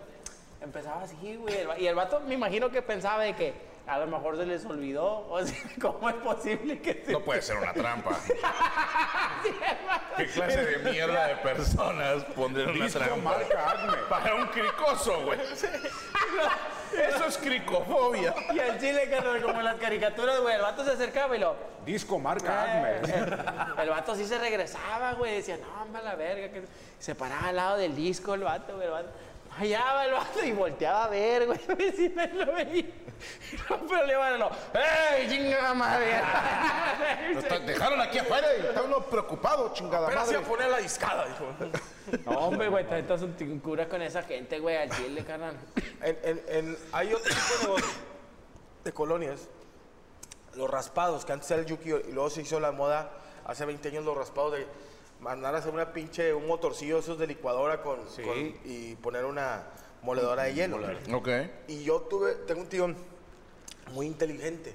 [0.61, 1.57] Empezaba así, güey.
[1.79, 3.53] Y el vato, me imagino que pensaba de que
[3.89, 5.27] a lo mejor se les olvidó.
[5.29, 7.11] O sea, ¿cómo es posible que se...
[7.11, 8.17] No puede ser una trampa.
[10.17, 13.37] ¿Qué clase de mierda de personas pondrían una trampa?
[14.09, 15.41] Para un cricoso, güey.
[17.09, 18.35] Eso es cricofobia.
[18.53, 21.57] Y al chile, carnal, como en las caricaturas, güey, el vato se acercaba y lo...
[21.85, 23.83] Disco marca Acme.
[23.83, 25.37] El vato sí se regresaba, güey.
[25.37, 26.49] Decía, no, hombre, a la verga.
[26.49, 26.63] Que...
[26.99, 28.87] Se paraba al lado del disco el vato, güey.
[28.87, 29.09] El vato.
[29.59, 31.61] Allá va el vato y volteaba a ver, güey.
[31.69, 32.85] A ver si me lo veía.
[33.71, 36.21] No, pero le iban a lo, ¡Ey, chinga madre!
[37.39, 40.39] Está- dejaron aquí afuera y está uno preocupado, chingada Apenas madre.
[40.39, 41.47] a poner la discada, dijo.
[42.25, 45.57] No, hombre, güey, estás un cura con esa gente, güey, al chile, carnal.
[46.01, 47.83] En, en- en- hay otro tipo de
[48.85, 49.49] de colonias,
[50.55, 53.13] los raspados, que antes era el yuki y luego se hizo la moda
[53.47, 54.67] hace 20 años los raspados de
[55.23, 59.63] mandar a hacer una pinche, un motorcillo esos de licuadora con, con- y poner una
[60.03, 60.79] moledora de hielo.
[61.15, 61.29] Ok.
[61.69, 62.95] Y yo tuve, tengo un tío
[63.93, 64.75] muy inteligente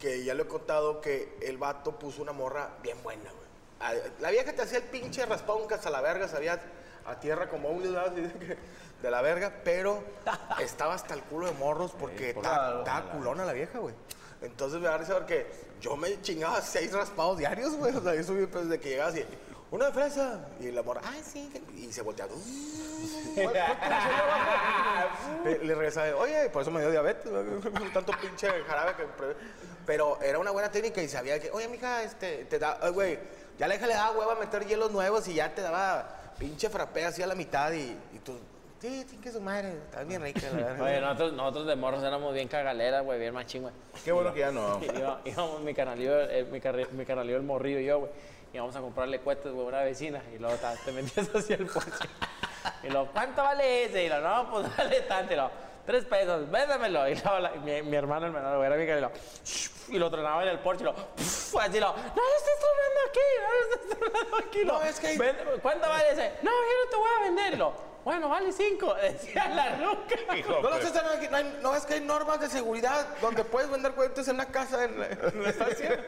[0.00, 3.46] que ya le he contado que el vato puso una morra bien buena, güey.
[3.80, 6.60] A- La vieja te hacía el pinche raspado un a la verga, sabía
[7.04, 8.12] a tierra como un lugar
[9.02, 10.02] de la verga, pero
[10.60, 13.94] estaba hasta el culo de morros porque estaba, estaba culona la vieja, güey.
[14.42, 15.46] Entonces me da risa porque
[15.80, 17.94] yo me chingaba seis raspados diarios, güey.
[17.94, 19.24] O sea, eso pues, desde que llegaba así,
[19.70, 20.40] una de fresa.
[20.60, 21.50] Y la morra, ay, sí.
[21.76, 22.32] Y se volteaba.
[25.44, 27.30] le, le regresaba, oye, por eso me dio diabetes,
[27.92, 29.04] tanto pinche jarabe que...
[29.84, 33.18] Pero era una buena técnica y sabía que, oye, mija, este, te da, ay, güey,
[33.56, 36.68] ya la hija le daba hueva a meter hielos nuevos y ya te daba pinche
[36.68, 38.36] frappé así a la mitad y, y tú,
[38.80, 40.80] sí, sí, que su madre, está bien rica, la verdad.
[40.80, 43.74] Oye, nosotros, nosotros de morros éramos bien cagaleras, güey, bien machín, güey.
[44.04, 44.80] Qué bueno que ya no.
[45.24, 46.60] Íbamos mi canalillo, eh, mi,
[46.98, 48.10] mi canalillo el morrillo y yo, güey.
[48.56, 50.22] Íbamos a comprarle cuetes, güey, a una vecina.
[50.34, 51.90] Y luego te metías hacia el porche.
[52.82, 54.04] Y luego, ¿cuánto vale ese?
[54.04, 55.32] Y lo, no, pues vale tanto.
[55.32, 55.50] Y lo,
[55.86, 57.08] tres pesos, véndamelo.
[57.08, 59.10] Y luego la- mi, mi hermano, el menor, güey, era mi canalillo.
[59.88, 60.82] Y lo tronaba en el porche.
[60.82, 64.64] Y lo, así lo, no lo estás tronando aquí, no lo estás tronando aquí.
[64.64, 66.32] Lo, No, es que- "Ven- ¿Cuánto vale ese?
[66.42, 67.52] No, yo no te voy a vender.
[67.54, 67.72] Y lo,
[68.06, 68.94] bueno, vale cinco.
[69.02, 70.14] Decía la ruca.
[70.48, 73.68] No, lo estás aquí, no, hay- no, es que hay normas de seguridad donde puedes
[73.68, 76.04] vender cohetes en una casa en la, en la estancia.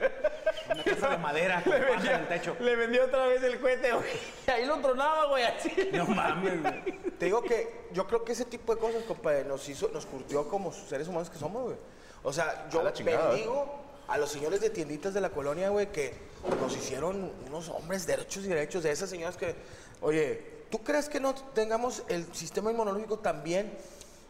[0.73, 2.57] Una casa de madera con paja en el techo.
[2.61, 4.07] Le vendió otra vez el cohete, güey.
[4.47, 5.91] Y ahí lo tronaba, güey, así.
[5.93, 6.99] No mames, güey.
[7.19, 10.47] Te digo que yo creo que ese tipo de cosas, compadre, nos hizo, nos curtió
[10.49, 11.77] como seres humanos que somos, güey.
[12.23, 16.15] O sea, yo bendigo a los señores de tienditas de la colonia, güey, que
[16.61, 19.55] nos hicieron unos hombres derechos y derechos de esas señoras que,
[20.01, 23.71] oye, ¿tú crees que no tengamos el sistema inmunológico también?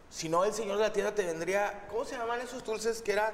[0.09, 3.13] Si no, el señor de la tienda te vendría, ¿cómo se llaman esos dulces que
[3.13, 3.33] era?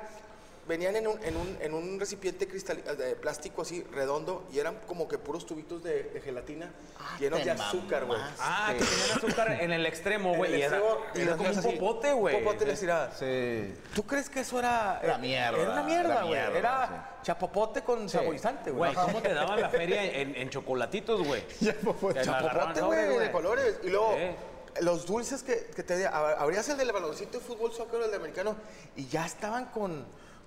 [0.67, 4.79] Venían en un, en un, en un recipiente cristal, de plástico así, redondo, y eran
[4.87, 6.71] como que puros tubitos de, de gelatina
[7.19, 8.19] llenos de azúcar, güey.
[8.39, 10.55] Ah, que tenían azúcar en el extremo, güey.
[10.57, 10.81] Y era,
[11.13, 12.35] y como un así, popote, güey.
[12.37, 13.11] Un popote les tiraba.
[13.11, 13.75] Sí.
[13.93, 14.99] ¿Tú crees que eso era.
[15.03, 16.39] Era mierda, Era una mierda, güey.
[16.57, 18.91] Era chapopote con saborizante, güey.
[18.95, 21.43] ¿cómo te daban la feria en, en chocolatitos, güey?
[21.61, 23.79] La agarraban Chapopote, güey, de colores.
[23.83, 24.83] Y luego, Sí.
[24.83, 28.17] los dulces que, que te ab- abrías el del baloncito de fútbol, soccer, el de
[28.17, 28.55] americano,
[28.95, 30.05] y ya estaban con,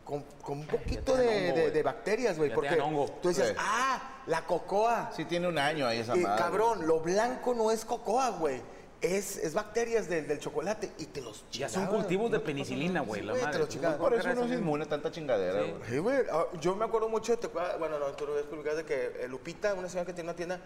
[0.09, 2.53] con, con un poquito de, hongo, de- de bacterias, güey.
[2.55, 3.11] Porque hongo.
[3.21, 3.43] tú Sí.
[3.59, 5.11] ah, la cocoa.
[5.15, 6.43] Sí tiene un año ahí esa Y, madre.
[6.43, 8.63] cabrón, lo blanco no es cocoa, güey.
[9.03, 13.21] Es, es bacterias del, del chocolate y te los Ya son cultivos de penicilina, güey,
[13.23, 13.59] la te madre.
[13.59, 13.99] lo chingaban.
[13.99, 15.75] Por eso no es inmune a tanta chingadera, güey.
[15.91, 16.19] Sí, güey.
[16.33, 17.79] Ah, Yo me acuerdo mucho, te acuerdas?
[17.79, 20.59] bueno, no, tú ves publicar de que Lupita, una señora que tiene una tienda,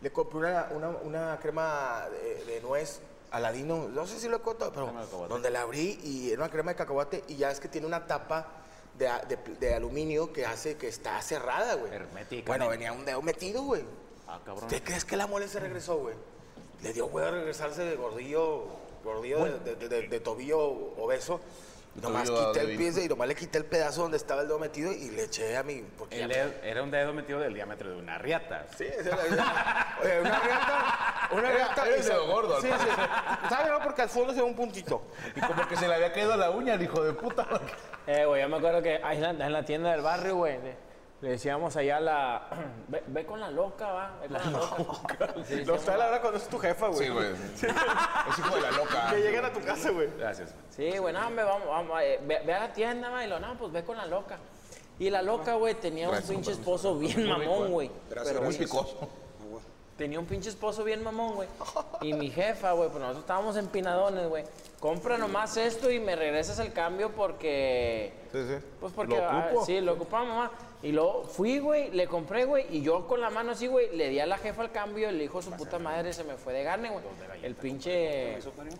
[0.00, 3.00] le compré una, una, una crema de, de nuez
[3.32, 4.90] aladino, no sé si lo he contado, pero
[5.28, 8.06] donde la abrí y era una crema de cacahuate y ya es que tiene una
[8.06, 8.46] tapa
[8.98, 11.92] de, de, de aluminio que hace que está cerrada, güey.
[11.92, 12.46] Herméticamente.
[12.46, 13.82] Bueno, venía un dedo metido, güey.
[14.26, 14.68] Ah, cabrón.
[14.68, 16.14] ¿Te crees que la mole se regresó, güey?
[16.82, 18.64] Le dio güey a regresarse de gordillo,
[19.04, 20.60] gordillo de, de- de- de- de tobillo
[20.96, 21.40] obeso.
[22.02, 24.92] Nomás quité el pie y nomás le quité el pedazo donde estaba el dedo metido
[24.92, 25.64] y le eché a.
[25.98, 28.66] Porque El dedo- era un dedo metido del diámetro de una riata.
[28.76, 29.96] Sí, esa la.
[30.02, 31.28] Oye, una riata.
[31.32, 31.82] Una Era- riata.
[31.86, 32.86] era y el se- dedo gordo, Sí, sí.
[33.48, 33.70] ¿Sabes?
[33.72, 35.02] No, porque al fondo se ve un puntito.
[35.36, 37.46] Y como que se le había caído la uña al hijo de puta.
[38.06, 40.58] Eh, güey, yo me acuerdo que ahí en la, en la tienda del barrio, güey,
[41.20, 42.48] le decíamos allá a la...
[42.88, 44.18] Ve, ve con la loca, va.
[44.22, 45.34] Ve con la, loca.
[45.44, 47.06] Sí, Lo está la hora cuando es tu jefa, güey.
[47.06, 47.26] Sí, güey.
[48.30, 49.10] Es hijo de la loca.
[49.10, 50.08] Que llegan a tu casa, güey.
[50.16, 50.54] Gracias.
[50.70, 53.40] Sí, güey, no, hombre, vamos, vamos, eh, ve, ve a la tienda, va, y lo,
[53.40, 54.38] no, pues ve con la loca.
[54.98, 57.90] Y la loca, güey, tenía un pinche esposo bien mamón, güey.
[58.08, 59.08] Pero Muy picoso.
[59.96, 61.48] Tenía un pinche esposo bien mamón, güey.
[62.02, 64.44] Y mi jefa, güey, pues nosotros estábamos empinadones, güey.
[64.80, 68.12] Compra nomás esto y me regresas el cambio porque...
[68.30, 68.54] Sí, sí.
[68.78, 69.66] Pues porque, Lo ah, ocupo.
[69.66, 70.52] sí, lo ocupaba mamá.
[70.82, 74.08] Y luego fui, güey, le compré, güey, y yo con la mano así, güey, le
[74.08, 76.52] di a la jefa el cambio, el hijo de su puta madre se me fue
[76.52, 77.04] de gane, güey.
[77.42, 78.38] El pinche...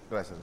[0.09, 0.39] Gracias.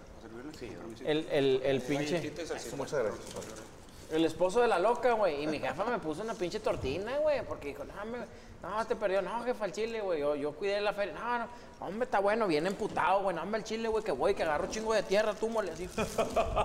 [1.06, 2.34] El, el, el pinche...
[2.76, 3.66] Muchas gracias.
[4.12, 5.44] El esposo de la loca, güey.
[5.44, 7.44] Y mi jefa me puso una pinche tortina, güey.
[7.46, 8.20] Porque dijo, no, me,
[8.70, 9.22] no, te perdió.
[9.22, 10.20] No, jefa, el chile, güey.
[10.20, 11.14] Yo, yo cuidé la feria.
[11.14, 11.48] No, no.
[11.80, 13.36] Hombre, está bueno, bien emputado, güey.
[13.36, 15.90] No, hombre, el chile, güey, que voy, que agarro chingo de tierra, tú, mole, así.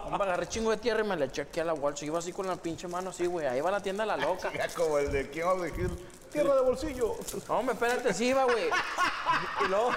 [0.04, 2.04] Hombre, agarré chingo de tierra y me le eché aquí a la bolsa.
[2.04, 3.46] Iba así con la pinche mano así, güey.
[3.46, 4.50] Ahí va la tienda la loca.
[4.60, 5.90] Ya como el de quién vamos a decir.
[6.32, 7.16] Tierra de bolsillo.
[7.48, 8.70] No, hombre, espérate, sí iba, güey.
[9.64, 9.90] Y luego,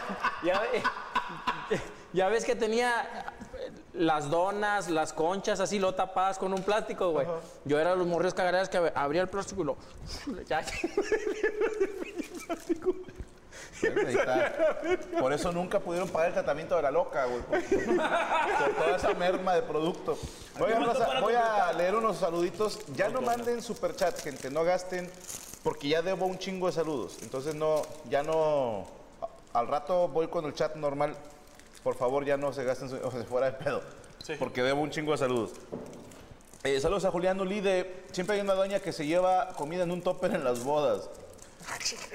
[0.44, 0.62] ya,
[2.13, 3.34] ya ves que tenía
[3.94, 7.28] las donas, las conchas así, lo tapadas con un plástico, güey.
[7.66, 9.78] Yo era de los morrios cagaderas que abría el plástico y lo...
[13.82, 14.82] está.
[15.20, 17.42] Por eso nunca pudieron pagar el tratamiento de la loca, güey.
[17.42, 17.62] Por,
[18.76, 20.18] toda esa merma de producto.
[20.58, 22.80] Voy a, raza, voy a leer unos saluditos.
[22.96, 24.50] Ya no manden superchat, gente.
[24.50, 25.10] No gasten,
[25.64, 27.18] porque ya debo un chingo de saludos.
[27.22, 28.86] Entonces no, ya no.
[29.54, 31.16] Al rato voy con el chat normal.
[31.84, 33.82] Por favor, ya no se gasten su- o sea, fuera de pedo.
[34.39, 35.52] Porque debo un chingo de saludos.
[36.63, 38.06] Eh, saludos a Julián Ulide.
[38.13, 41.10] Siempre hay una doña que se lleva comida en un topper en las bodas.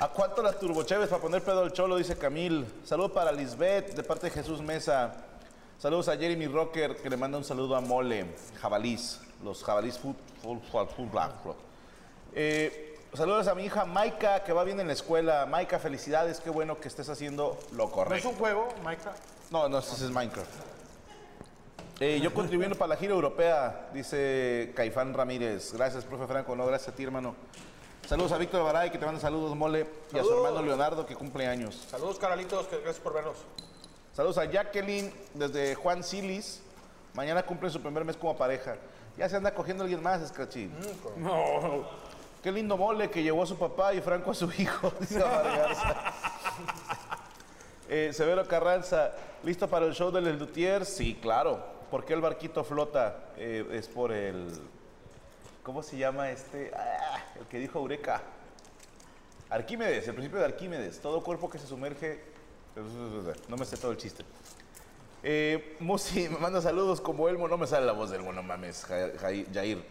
[0.00, 1.96] ¿A cuánto las turbocheves para poner pedo al cholo?
[1.96, 2.66] Dice Camil.
[2.84, 5.14] Saludos para Lisbeth, de parte de Jesús Mesa.
[5.78, 8.26] Saludos a Jeremy Rocker, que le manda un saludo a Mole,
[8.60, 11.54] jabalís, los jabalís food, food, food, food black, bro.
[12.34, 15.46] Eh, saludos a mi hija Maika, que va bien en la escuela.
[15.46, 18.28] Maika, felicidades, qué bueno que estés haciendo lo ¿No es correcto.
[18.30, 19.14] un juego, Maika?
[19.50, 20.50] No, no, ese es Minecraft.
[22.00, 25.72] Eh, yo contribuyendo para la gira europea, dice Caifán Ramírez.
[25.72, 26.54] Gracias, profe Franco.
[26.54, 27.34] No, gracias a ti, hermano.
[28.06, 29.86] Saludos a Víctor Baray, que te manda saludos, mole.
[30.12, 31.86] Y a su hermano Leonardo, que cumple años.
[31.90, 33.38] Saludos, caralitos, que gracias por vernos.
[34.14, 36.62] Saludos a Jacqueline, desde Juan Silis.
[37.14, 38.76] Mañana cumple su primer mes como pareja.
[39.16, 40.70] Ya se anda cogiendo alguien más, Scratchy.
[41.16, 41.88] No.
[42.42, 45.96] Qué lindo mole que llevó a su papá y Franco a su hijo, dice Garza.
[47.90, 50.84] Eh, Severo Carranza, ¿listo para el show del Luthier?
[50.84, 51.64] Sí, claro.
[51.90, 53.30] ¿Por qué el barquito flota?
[53.36, 54.48] Eh, es por el...
[55.62, 56.70] ¿Cómo se llama este?
[56.74, 58.22] Ah, el que dijo Eureka.
[59.50, 61.00] Arquímedes, el principio de Arquímedes.
[61.00, 62.22] Todo cuerpo que se sumerge...
[63.48, 64.24] No me sé todo el chiste.
[65.22, 67.48] Eh, Musi, me manda saludos como Elmo.
[67.48, 69.82] No me sale la voz del Elmo, no mames, Ja- Ja- Jair.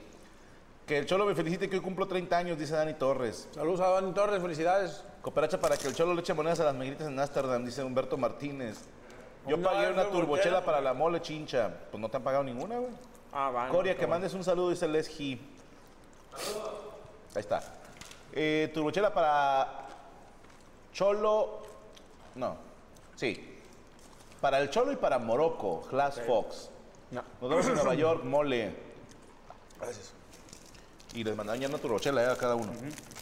[0.86, 3.50] Que el Cholo me felicite que hoy cumplo 30 años, dice Dani Torres.
[3.54, 5.04] Saludos a Dani Torres, felicidades.
[5.22, 8.16] Cooperacha para que el Cholo le eche monedas a las megritas en Ámsterdam, dice Humberto
[8.18, 8.78] Martínez.
[9.48, 11.72] Yo pagué una turbochela para la mole chincha.
[11.92, 12.92] Pues no te han pagado ninguna, güey.
[13.32, 13.70] Ah, van.
[13.70, 15.38] Coria, que mandes un saludo, dice Les G.
[17.36, 17.62] Ahí está.
[18.34, 19.88] Eh, turbochela para
[20.94, 21.60] Cholo.
[22.36, 22.58] No.
[23.16, 23.56] Sí.
[24.42, 26.70] Para el Cholo y para Morocco, Glass Fox.
[27.12, 27.24] No.
[27.42, 28.76] Nos vemos en Nueva York, mole.
[29.80, 30.14] Gracias.
[31.14, 32.72] Y les mandan ya una turbochela eh, a cada uno.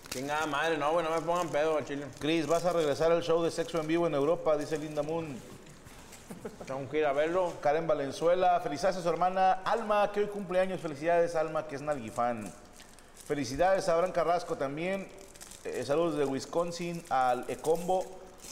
[0.10, 2.06] Chingada madre, no, güey, no me pongan pedo chile.
[2.20, 5.38] Chris, vas a regresar al show de sexo en vivo en Europa, dice Linda Moon.
[6.66, 7.54] Tengo que ir a verlo.
[7.62, 10.80] Karen Valenzuela, felicidades a su hermana Alma, que hoy cumpleaños.
[10.82, 12.52] Felicidades, Alma, que es Nalgifan.
[13.26, 15.08] Felicidades a Abraham Carrasco también.
[15.64, 18.06] Eh, saludos de Wisconsin al Ecombo.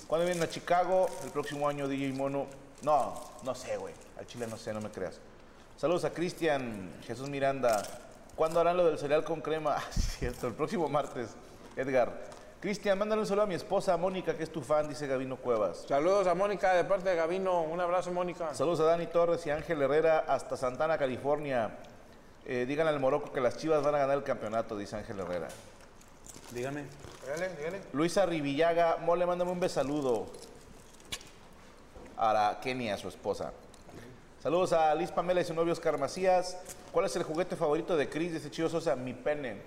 [0.07, 1.07] ¿Cuándo vienen a Chicago?
[1.23, 2.47] El próximo año, DJ Mono.
[2.81, 3.93] No, no sé, güey.
[4.17, 5.19] Al Chile no sé, no me creas.
[5.77, 7.83] Saludos a Cristian, Jesús Miranda.
[8.35, 9.75] ¿Cuándo harán lo del cereal con crema?
[9.77, 11.29] Ah, cierto, el próximo martes.
[11.75, 12.11] Edgar.
[12.63, 15.83] Cristian, mándale un saludo a mi esposa Mónica, que es tu fan, dice Gabino Cuevas.
[15.85, 17.61] Saludos a Mónica de parte de Gavino.
[17.63, 18.53] Un abrazo, Mónica.
[18.53, 21.71] Saludos a Dani Torres y Ángel Herrera hasta Santana, California.
[22.45, 25.49] Eh, díganle al Morocco que las Chivas van a ganar el campeonato, dice Ángel Herrera.
[26.51, 26.85] Dígame.
[27.23, 27.81] Dígale, dígale.
[27.91, 30.27] Luisa Rivillaga, mole, mándame un besaludo.
[32.15, 33.51] A la Kenia, su esposa.
[34.41, 36.57] Saludos a Liz Pamela y su novio Oscar Macías.
[36.93, 38.31] ¿Cuál es el juguete favorito de Cris?
[38.31, 39.57] Dice Chío Sosa, mi pene.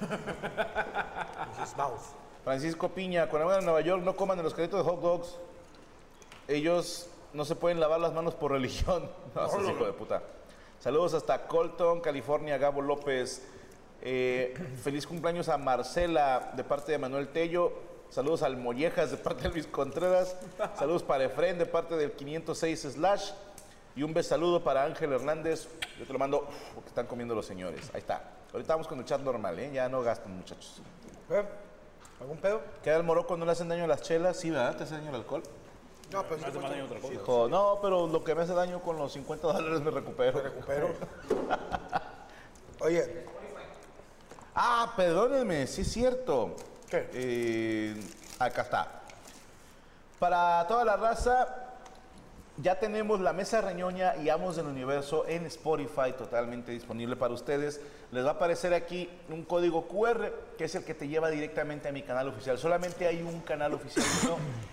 [1.62, 2.00] His mouth.
[2.44, 5.38] Francisco Piña, cuando vayan a Nueva York no coman en los carritos de hot dogs.
[6.48, 9.10] Ellos no se pueden lavar las manos por religión.
[9.34, 10.22] No, seas hijo de puta.
[10.80, 13.46] Saludos hasta Colton, California, Gabo López.
[14.02, 17.72] Eh, feliz cumpleaños a Marcela de parte de Manuel Tello.
[18.08, 20.36] Saludos al Mollejas de parte de Luis Contreras.
[20.76, 23.30] Saludos para Efren de parte del 506 Slash.
[23.94, 25.68] Y un besaludo para Ángel Hernández.
[25.98, 27.90] Yo te lo mando porque están comiendo los señores.
[27.92, 28.24] Ahí está.
[28.52, 29.70] Ahorita vamos con el chat normal, ¿eh?
[29.72, 30.80] Ya no gastan, muchachos.
[31.30, 31.44] ¿Eh?
[32.20, 32.60] ¿Algún pedo?
[32.82, 34.36] ¿Queda el moroco no le hacen daño a las chelas?
[34.36, 34.76] Sí, ¿verdad?
[34.76, 35.42] ¿Te hace daño el alcohol?
[36.12, 37.12] No, pues Hace más daño otra cosa.
[37.12, 40.40] Dijo, no, pero lo que me hace daño con los 50 dólares me recupero.
[40.40, 40.88] recupero.
[42.80, 43.26] Oye,
[44.54, 46.56] Ah, perdónenme, sí es cierto.
[46.90, 47.08] ¿Qué?
[47.14, 48.04] Eh,
[48.38, 49.00] acá está.
[50.18, 51.69] Para toda la raza,
[52.62, 57.80] ya tenemos la mesa reñoña y Amos del Universo en Spotify totalmente disponible para ustedes.
[58.12, 61.88] Les va a aparecer aquí un código QR que es el que te lleva directamente
[61.88, 62.58] a mi canal oficial.
[62.58, 64.04] Solamente hay un canal oficial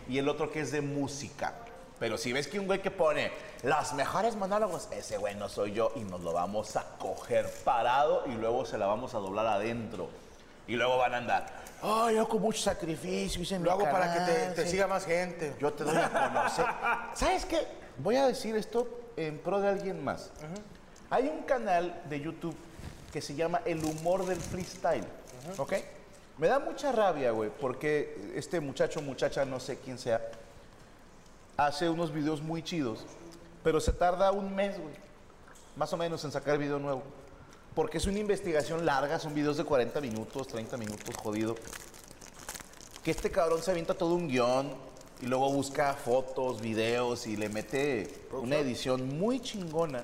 [0.09, 1.53] y el otro que es de música.
[1.99, 3.31] Pero si ves que un güey que pone
[3.63, 8.23] los mejores monólogos, ese güey no soy yo y nos lo vamos a coger parado
[8.27, 10.09] y luego se la vamos a doblar adentro.
[10.67, 11.45] Y luego van a andar,
[11.81, 14.71] oh, yo con mucho sacrificio hice Lo hago para que te, canal, te sí".
[14.71, 15.55] siga más gente.
[15.59, 16.65] Yo te doy a conocer.
[17.13, 17.67] ¿Sabes qué?
[17.97, 20.31] Voy a decir esto en pro de alguien más.
[21.09, 22.55] Hay un canal de YouTube
[23.11, 25.05] que se llama El Humor del Freestyle.
[25.57, 25.73] ¿Ok?
[26.37, 30.21] Me da mucha rabia, güey, porque este muchacho, muchacha, no sé quién sea,
[31.55, 33.03] hace unos videos muy chidos,
[33.63, 34.93] pero se tarda un mes, güey,
[35.75, 37.01] más o menos en sacar video nuevo.
[37.77, 41.55] Porque es una investigación larga, son videos de 40 minutos, 30 minutos, jodido
[43.03, 44.73] que este cabrón se avienta todo un guion
[45.21, 50.03] y luego busca fotos, videos y le mete una edición muy chingona.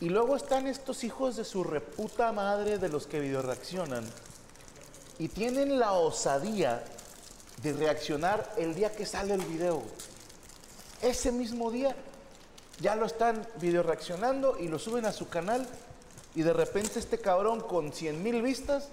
[0.00, 4.06] Y luego están estos hijos de su reputa madre de los que video reaccionan
[5.18, 6.82] y tienen la osadía
[7.62, 9.82] de reaccionar el día que sale el video.
[11.02, 11.94] Ese mismo día
[12.80, 15.68] ya lo están video reaccionando y lo suben a su canal
[16.34, 18.88] y de repente este cabrón con 100 mil vistas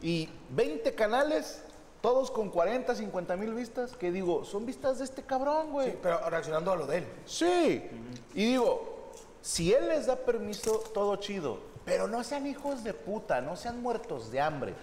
[0.00, 1.62] y 20 canales,
[2.00, 5.92] todos con 40, 50 mil vistas, que digo, son vistas de este cabrón, güey.
[5.92, 7.06] Sí, pero reaccionando a lo de él.
[7.26, 7.82] Sí.
[8.34, 11.58] Y digo, si él les da permiso, todo chido.
[11.84, 14.74] Pero no sean hijos de puta, no sean muertos de hambre.